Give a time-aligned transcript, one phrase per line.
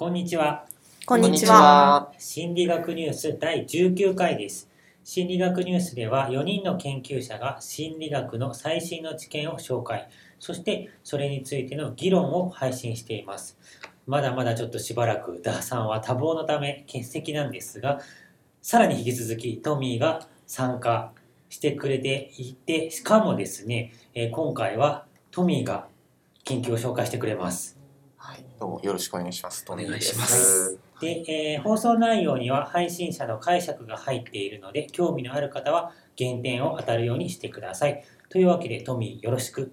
[0.00, 0.64] こんにちは。
[1.04, 2.10] こんにちは。
[2.16, 4.66] 心理学ニュース第19回です。
[5.04, 10.08] 心理学ニュースでは4人の研究者が心理学の最新の知見を紹介、
[10.38, 13.58] そしてそれについての議論を配信しています。
[14.06, 18.00] まだまだちょっとしばらくダーさんは多忙のため欠席なんですが、
[18.62, 21.12] さらに引き続きトミーが参加
[21.50, 25.88] してくれていて、しかもですね、えー今回はトミーが
[26.44, 27.79] 研究を紹介してくれます。
[28.22, 29.64] はい、どうもよろしくお願いします。
[29.66, 30.78] お願いしまです。
[31.00, 38.04] で、えー放送内容には配信者の解釈が入っているので、興味のある方は減点を当たるようにしてください。
[38.28, 39.72] というわけで、トミーよろしく。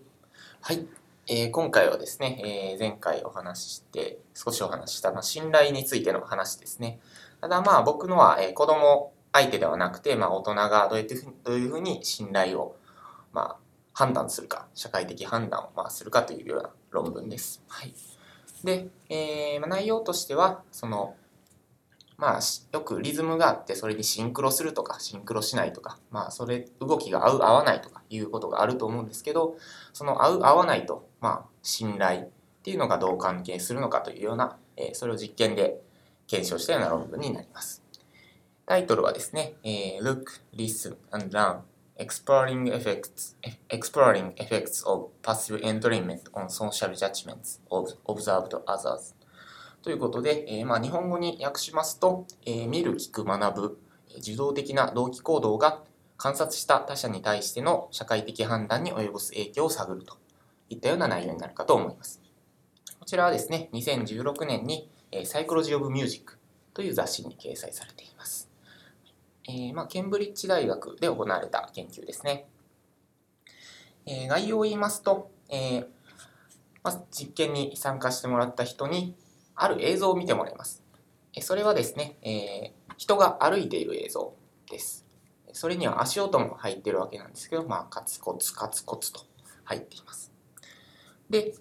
[0.61, 0.87] はい、
[1.27, 6.99] えー今回はですね、えー前回お話しして、少しお話しした、まあ、信頼についての話ですね。
[7.41, 12.77] ただまあ僕のは、えー子供相手ではなくて、まあ大人がどうやってふどういうふうに信頼を、
[13.33, 13.55] まあ、
[13.91, 17.61] 判断するか、社会的判断を、まあ、するかというような論文です。
[17.67, 17.93] はい。
[18.63, 21.15] で、えーまあ、内容としては、その、
[22.17, 22.39] まあ、
[22.73, 29.55] よくリズムがあって、それにシンクロするとか、シンクロしないとか、まあ、それ、動きが合う、合わないとかいうことがあると思うんですけど、
[29.93, 32.29] その合う、合わないと、まあ、信頼っ
[32.63, 35.79] ていうのがどう関係するのかというような、えーそれを実験で
[36.27, 37.83] 検証したような論文になります。
[38.65, 41.59] タイトルはですね、えー Look, Listen and Learn
[41.99, 43.35] Exploring Effects,
[43.69, 49.15] Exploring Effects of Passive Entrainment on Social Judgments of Observed Others
[49.81, 53.79] ということで、えーまあ、日本語に訳しますと、えー見る、聞く、学ぶ、
[54.17, 55.81] 受動的な同期行動が
[56.17, 60.17] 観察した他者に対しての社会的判断に及ぼす影響を探ると
[60.69, 62.21] いったような内容になるかと思います。
[62.99, 66.37] こちらはですね、2016年に、えーサイコロジー・オブ・ミュージック
[66.73, 68.46] という雑誌に掲載されています。
[69.47, 72.47] えーまあ、ケンブリッジ大学で行われた研究ですね。
[74.05, 75.87] えー概要を言いますと、えー
[76.83, 79.15] まあ、実験に参加してもらった人に
[79.55, 80.83] ある映像を見てもらいます。
[81.33, 84.33] えそれはですね、え人が歩いている映像
[84.69, 85.05] です。
[85.53, 89.21] それには足音も入ってるわけなんですけど、まあ、カツコツカツコツと
[89.63, 90.31] 入っています。
[91.29, 91.53] で、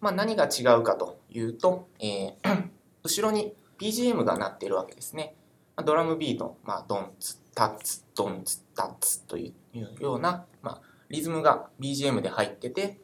[0.00, 2.68] まあ、何が違うかというと、えー
[3.02, 5.34] 後ろに BGM が鳴っているわけですね。
[5.82, 12.98] ドラムビート、まあ、ドンツタッツドンツタッツというような、まあ、リズムが BGM で入ってて、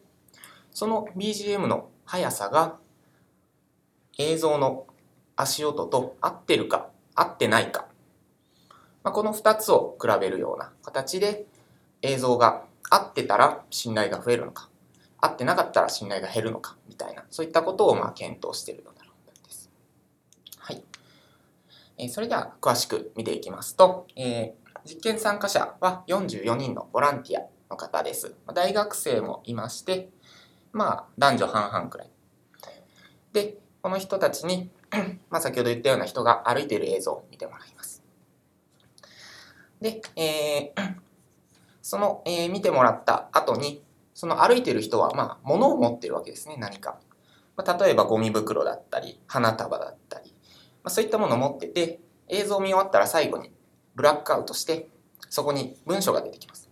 [0.71, 2.77] その BGM の速さが
[4.19, 4.87] 映像の
[5.37, 7.87] 足音と合ってるか合ってないか、
[9.03, 11.47] まあ、この2つを比べるような形で
[12.03, 14.69] 映像が合ってたら信頼が増えるのか
[15.19, 19.71] 合ってなかったら信頼が減るのかみたいなそういったことをまあ検討しているような論文です。
[20.59, 20.83] はい、
[21.99, 28.35] えそれでは詳しく見ていきますと、え実験参加者は44人のボランティアの方です。
[28.55, 30.11] 大学生もいまして、
[30.73, 32.11] まあ男女半々くらい。
[33.33, 34.71] で、この人たちに、
[35.31, 38.03] まあ先ほど言ったような人が歩いている映像を見てもらいます。
[39.81, 40.97] で、えー
[41.83, 46.99] その、えー見てもらった後に、その歩いている人は、まあ、物を持っているわけですね、何か。
[47.57, 50.35] まあ、例えばゴミ袋だったり、花束だったり、
[50.87, 51.99] まあ、そういったものを持ってて、
[52.29, 53.51] 映像を見終わったら最後に
[53.97, 54.87] ブラックアウトして、
[55.29, 56.71] そこに文章が出てきます。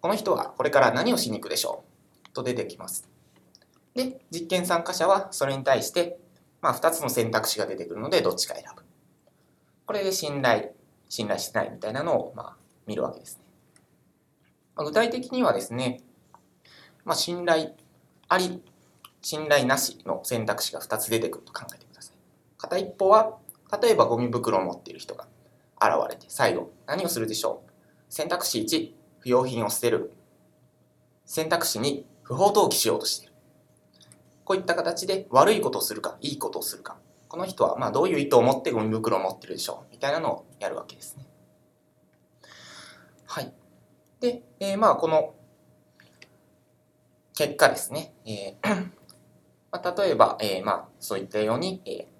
[0.00, 1.84] この人はこれから何をしに行くでしょ
[2.28, 2.32] う？
[2.32, 3.08] と出てきます。
[3.94, 6.18] で、実験参加者はそれに対して、
[6.60, 8.82] まあ、2つの選択肢が出てくるので、どっちか選ぶ。
[9.86, 10.72] これで信頼、
[11.08, 12.56] 信頼しないみたいなのを、まあ、
[12.88, 13.44] 見るわけですね。
[14.74, 16.00] まあ具体的にはですね、
[17.04, 17.76] まあ、信頼
[18.26, 18.60] あり、
[19.20, 22.16] 信頼なしの選択肢が2つ出てくると考えてください。
[22.58, 23.38] 片一方は、
[23.80, 25.26] 例えばゴミ袋を持っている人が
[25.80, 27.70] 現れて、最後、何をするでしょう？
[28.08, 30.12] 選択肢1、不要品を捨てる。
[31.24, 33.32] 選択肢2、不法投棄しようとしている。
[34.44, 36.98] こういった形で悪いことをするか、いいことをするか。
[37.28, 39.92] この人はまあどういう意図を持ってゴミ袋を持ってるでしょう？
[39.92, 41.26] みたいなのをやるわけですね。
[43.26, 43.52] はい。
[44.20, 45.34] で、えーまあこの
[47.34, 48.12] 結果ですね。
[48.26, 48.90] えー
[49.70, 52.11] まあ、例えば、えーまあそういったように、えー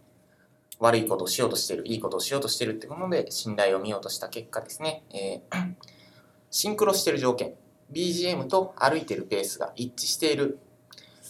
[0.83, 5.75] 悪いことをしようとしている、いいことをしようとしているってことで信頼を見ようとした結果ですね、えー
[6.51, 7.55] シンクロしている条件、
[7.93, 10.59] BGM と歩いているペースが一致している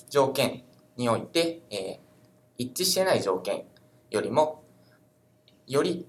[0.09, 0.65] 条件
[0.97, 2.13] において、えー
[2.59, 3.65] 一致してない条件
[4.11, 4.63] よりも、
[5.67, 6.07] より、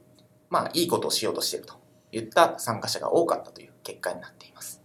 [0.49, 1.75] まあ、いいことをしようとしていると
[2.11, 4.81] いった参加者が多かったという結果になっています。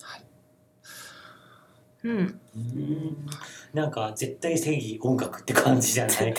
[0.00, 0.24] はい。
[2.04, 2.40] うん。
[2.56, 3.26] うん
[3.72, 6.34] なんか絶対正義音楽って感じじゃない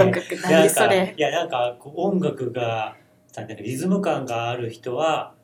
[0.00, 0.68] 音楽何？
[0.70, 1.14] それ？
[1.16, 2.96] いやなんか音楽が
[3.34, 5.34] なんていうのリズム感がある人は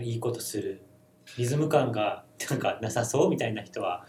[0.00, 0.82] いいことする
[1.38, 4.04] リズム感がなんかなさそうみたいな人は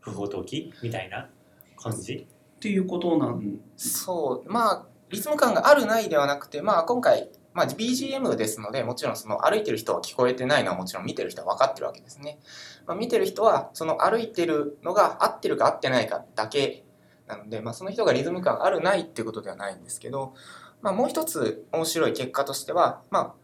[0.00, 1.28] 不法投棄みたいな
[1.76, 2.14] 感じ？
[2.14, 2.18] っ
[2.56, 4.50] っていうことなんそう。
[4.52, 12.38] まあリズム感があるないではなくてまあ今回まあ、BGM ですのでもちろんその歩いてる人は聞こえてないのはもちろん見てる人は分かってるわけですね。
[12.86, 16.84] まあ、見てる人はその歩いてるのが合ってるか合ってないかだけ
[17.26, 20.34] なので、まあ、その人がリズム感あるないっていうことではないんですけど、
[20.82, 23.34] まあ、もう一つ面白い結果としては、ま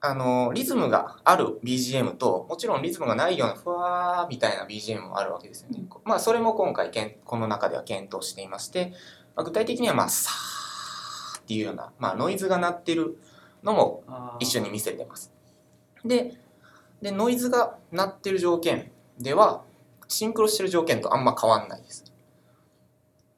[0.00, 5.82] あ、あのリズムがある BGM ともちろんリズムがないようなふわーみたいな BGM もあるわけですよね。
[6.04, 8.92] まあ、それも今回けんこの中では検討していまして、
[9.34, 13.18] まあ、具体的にはまあさーっていうような、まあ、ノイズが鳴ってる
[13.62, 14.04] のも
[14.40, 15.32] 一緒に見せてます。
[16.04, 16.34] で
[17.02, 19.62] でノイズが鳴ってる条件では
[20.08, 22.04] シンクロしてる条件とあんま変わんないです。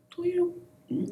[0.09, 0.53] という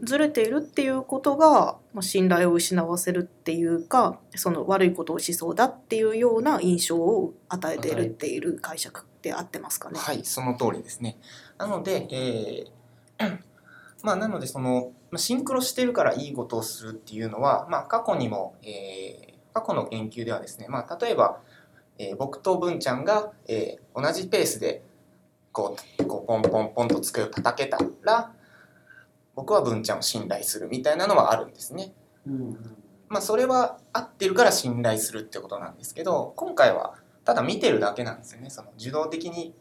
[0.03, 9.99] ずれているっていうことがまあ信頼を失わせるっていうかその悪いことをしそうだっていうような印象を与えているっていう解釈で合ってますかね。
[9.99, 11.19] はい、その通りですね。
[11.59, 13.39] なので、えー
[14.03, 21.41] まあ、なのでそのまあシンクロしてるからいいことをするっていうのは、まあ、過去にも、えー過去の研究ではですね、まあ、例えば、
[21.99, 24.83] えー僕と文ちゃんが、えー同じペースで
[25.53, 28.33] こうこうポンポンポンと机を叩けたら
[29.35, 31.93] 僕は文ちゃんを信頼するみたいなのはあるんですね。
[33.09, 36.95] まあ、それは合ってるから信頼するってことなんですけど今回は
[37.25, 38.51] ただ見てるだけなんですよね。
[38.51, 39.55] その受動的に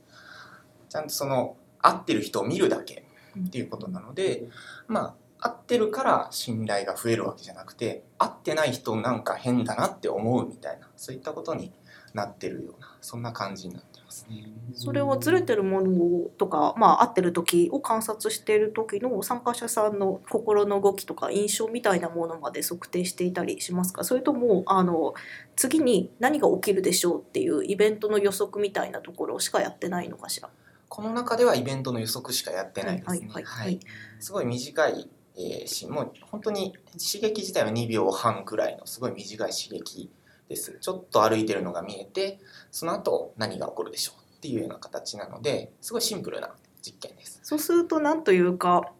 [0.89, 3.06] ちゃんとその合ってる人を見るだけ
[3.39, 4.45] っていうことなので
[4.87, 11.71] まあ合ってるから信頼が増えるわけじゃなくて合ってない人なんか変だなって思うみたいなそういったことに
[12.13, 14.47] なってるようなそんな感じになってますね。
[14.73, 24.03] それはずれてるものとか、まあ、合ってる時を観察している時の参加者さんの心の動きとか印象みたいなものまで測定していたりしますか？
[24.03, 25.13] それともあの
[25.55, 30.49] 次に何が起きるでしょうっていうイベントの予測みたいなところしかやってないのかしら？
[30.89, 33.29] この中ではイベントの予測しかやってないですね。
[33.31, 33.79] はいはい
[34.19, 40.09] すごい短い、えーしもう本当に刺激自体は2秒半くらいのすごい短い刺激
[40.49, 40.77] です。
[40.79, 42.39] ちょっと歩いてるのが見えて
[42.71, 47.39] その後何が起こるでしょうっていうような形なのですごいシンプルな実験です。
[47.43, 48.91] そうするとなんというか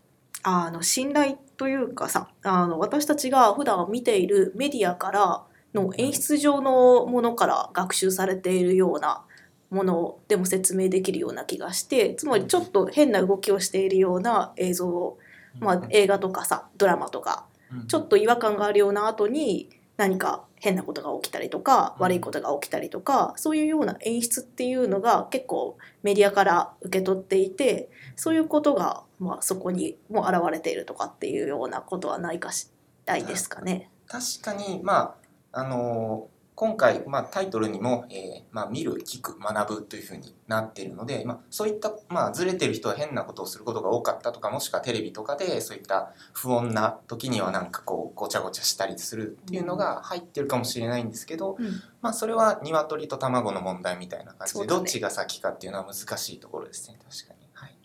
[0.44, 5.44] あの信頼というかさあの私たちが普段見ているメディアから
[5.74, 9.24] の演出上のものから学習されているような
[9.70, 15.20] ものでも説明できるような気がしてつまりちょっと変な動きをしているような映像を、
[15.60, 17.46] まあ、映画とかさドラマとか
[17.88, 22.04] ちょっと違和感があるような後に何か変なことが起きたりとかうん。
[22.04, 32.70] 悪いことが起きたりとかそういうような演出っていうのが結構メディアから受け取っていてそういうことが、まあ、そこにも現れているとかっていうようなことはないかし
[33.06, 33.90] ないですかね。
[34.08, 35.16] 確かにま
[35.52, 51.68] ああのー今回、まあ、タイトルにも、えーまあ、見る聞く学ぶというふうになっているので、まあ、そういった、まあ、ずれてる人は変なことをすることが多かったとかもしくはテレビとかでそういった不穏な時にはなんかこうごちゃごちゃしたりするっていうのが入ってるかもしれないんですけど、うん。
[52.02, 54.66] まあ、それは鶏と卵の問題みたいな感じで、ね。
[54.66, 57.48] どっちが先かっていうのは難しいところですね確かに。
[57.54, 57.78] はい。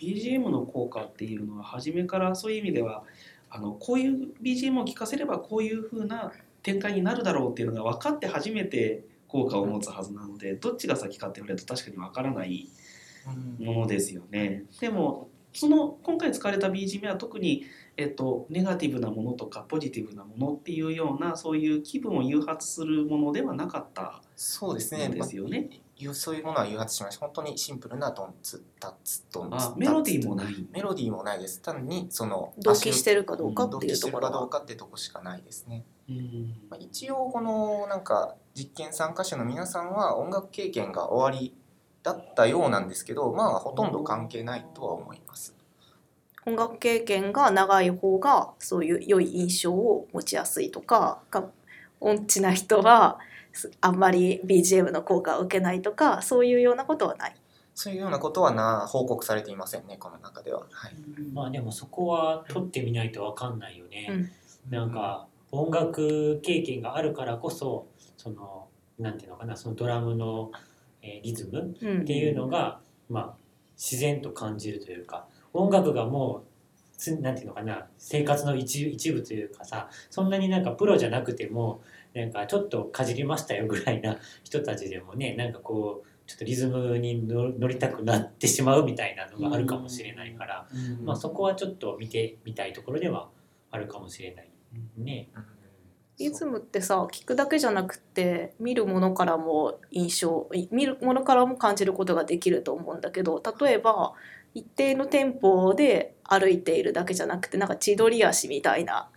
[0.00, 3.04] BGM の効果っていうのは初めからそういう意味では
[3.50, 6.32] あのこういう BGM を聴かせればこういう風な
[6.62, 12.68] 展開になるだろうっていうのが分かって初めて効果を持つはずなのでどっちが先かって言われると確かに分からない
[13.58, 14.64] ものですよね。
[14.80, 17.64] でもその今回使われた BGM は特に、
[17.96, 25.06] えっと、ネガティブなものとかポジティブなものっていうようなそういう気分を誘発するものではなかったそうですね。
[25.06, 27.26] そうですよねまあそういうものは誘発しました。
[27.26, 31.60] 本当にシンプルなドンツタツドンツあメロディーもないメロディーもないです。
[31.60, 34.48] 単にその同期してるかどうか同っていう期してるかどうところは。
[34.48, 35.84] かってとこしかないですね。
[36.18, 41.54] うんまあ、一応このなんか実験参加者の皆さんは音楽経験が終わり
[42.02, 45.54] だったようなんですけど、まあほとんど関係ないとは思います。
[46.44, 51.44] 音楽経験が長い方がそういう良い印象を持ちやすいとかが
[52.00, 53.20] 音痴な人は
[53.52, 57.36] すあんまり BGM の効果を受けないとかそういうようなことはない。
[57.74, 60.66] そういうようなことはな報告されていませんねこの中では。
[60.70, 60.94] はい。
[61.32, 64.08] まあでもそこは取ってみないとわかんないよね。
[64.10, 64.30] うん
[64.70, 68.68] なんか音楽経験があるからこそその
[68.98, 70.50] なんていうのかなそのドラムの、
[71.02, 72.00] えーリズムうん。
[72.02, 73.34] っていうのが、まあ、
[73.76, 76.52] 自然と感じるというか音楽がもう
[76.96, 81.82] つなんていうのかな生活の一一部というかさそんなになんかプロじゃなくても
[82.14, 90.66] なんかちょっとかじりましたよぐらいな人たちでもねなんかこうちょっとリズムに乗乗りたくなってしまうみたいなのがあるかもしれないから、
[91.02, 93.28] まあ、そこはちょっと見てみたいところでは
[93.70, 94.51] あるかもしれない
[94.96, 95.30] ね。
[95.36, 95.44] うん
[96.18, 104.12] リズムってさ聞くだけじゃなくて見るものからも印象い見るものからも感じることができると思うんだけど例えば
[104.54, 109.08] 一定のテンポで歩いているだけじゃなくてなんか千鳥足みたいな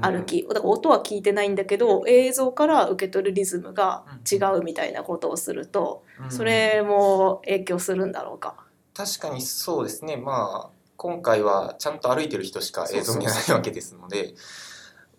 [0.00, 8.56] 歩きだから音は聞いてないんだけど映像から受け取るリズムが違うみたいなことをするとうんそれも影響するんだろうか。
[8.94, 14.34] 確かにそうですねまあ今回はちゃんと歩いてる人しか映像見えないわけですので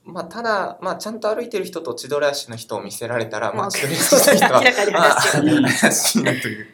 [0.04, 6.68] まあただまあちゃんと歩いてる人と千鳥足の人を見せられたらままああ千鳥足の人は怪しいなという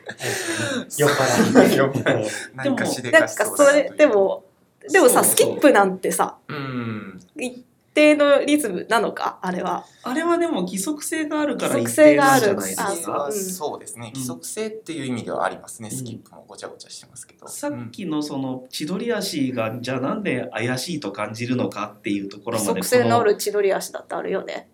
[0.97, 1.77] 酔っ払い。
[1.77, 4.43] 酔っ払い何かしでかしそうだなというでも
[4.89, 7.65] でもさスキップなんてさうん一
[7.97, 9.83] 定のリズムなのかあれは。
[10.03, 12.55] あれはでも規則性があるから規則性がある。
[12.55, 13.79] 規則性はそう。
[13.79, 14.07] ですね。
[14.07, 14.13] うん。
[14.13, 15.89] 規則性っていう意味ではありますね。
[15.91, 15.97] うん。
[15.97, 17.47] スキップもごちゃごちゃしてますけど。
[17.47, 24.69] さっきのその千鳥足がじゃあなんで怪しいと感じるのかっていうところ規まで則性のある千鳥足だってあるよね。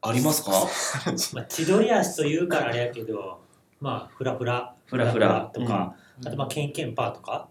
[0.00, 0.52] ありますか？
[1.34, 3.40] まあ、千鳥足というからあれやけど、
[3.80, 5.50] まあ、フラフラ、フラフラ。
[5.52, 7.48] とか、あとまあ、ケンケンパーとか、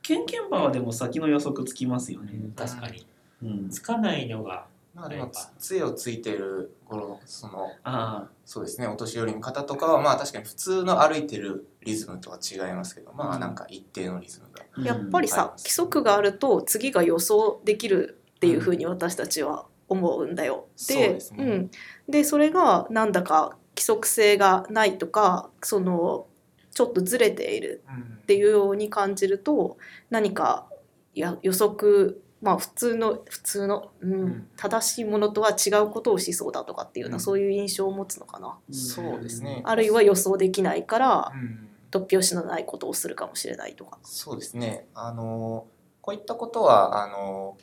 [0.00, 3.06] ケンケンパーはでも先の予測つきますよね、確かに。
[3.42, 14.62] うん、つかないのが、まあでもつ杖をついてる頃そのあそうですねお年寄りの方とかはまあ確かに普通の歩いてるリズムとは違いますけどまあなんか一定のリズムが。
[14.62, 20.66] あやっぱりさ、はい規則があると次が予想できるっていうふうに私たちは思うんだよ。
[20.76, 21.44] そうですね。
[21.44, 21.70] ん、
[22.08, 26.26] でそれがなんだか規則性がないとかその
[26.72, 27.82] ちょっとずれている
[28.22, 29.78] っていうように感じると
[30.10, 30.66] 何か
[31.14, 34.48] や予測まあ普通の普通の、うんん。
[34.56, 37.20] 正しいものとは違うことをしそうだとかっていうような、うん。
[37.20, 38.58] そういう印象を持つのかな。
[38.70, 39.62] そうですね。
[39.64, 41.68] あるいは予想できないからうん。
[41.92, 43.98] 突拍子のないことをするかもしれないとか。
[44.02, 44.86] そうですね。
[44.94, 45.66] あの
[46.00, 47.56] こういったことはあの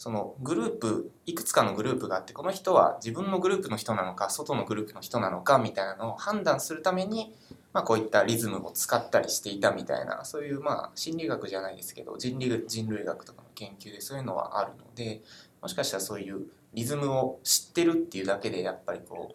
[0.00, 7.34] そのグループいくつかのグループがあってこの人は自分のグループの人なのか外のグループの人なのかみたいなのを判断するために、
[7.74, 15.20] まあ、こういったリズムを使ったりしていたみたいなそういうまあ心理学じゃないですけど人類人類学とかの研究でそういうのはあるので
[15.60, 19.34] もしかしたらそういうリズムを知ってるっていうだけでやっぱりこ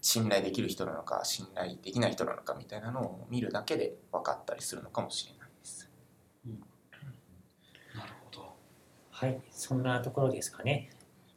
[0.00, 5.90] 信頼できる人なのか信頼できない人なのかみたいなのを見るだけで分かったりするのかもしれないです。
[7.94, 8.56] なるほど
[9.18, 10.90] はい、そんなところですかね。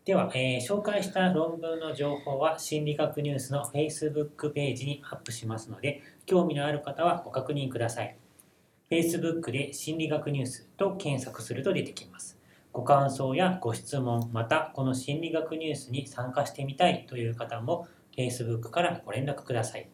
[0.04, 8.18] では、えー紹介した論文の情報は心理学ニュースの Facebook ページにアップしますので、興味のある方はご確認ください。
[8.92, 12.38] Facebook で心理学ニュースと検索すると出てきます。
[12.74, 19.88] ご感想やご質問、またこの心理学ニュースに参加してみたいという方も Facebook からご連絡ください。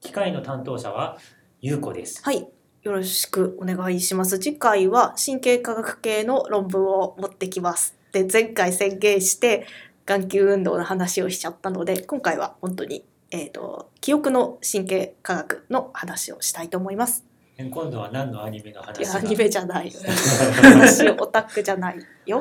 [0.00, 1.18] 機械の担当者は
[1.60, 2.22] ゆうこです。
[2.24, 2.48] はい、
[2.82, 4.38] よろしくお願いします。
[4.38, 7.94] 次回は神経科学系の論文を持ってきます。
[8.12, 9.66] で、前回宣言して
[10.06, 17.26] 眼球運動の話をしちゃったので、今回は本当に、えっ、と、記憶の神経科学の話をしたいと思います。
[17.58, 20.00] 今度は何のアニメのい話アニメじゃないよ。
[20.62, 22.38] 話オタクじゃないよ。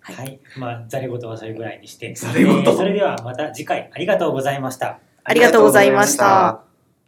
[0.00, 2.44] はいはい、まあ、ざれ言はそれぐらいにして、それ
[2.92, 4.98] ではまた次回ありがとうございました。
[5.24, 6.73] ありがとうございました。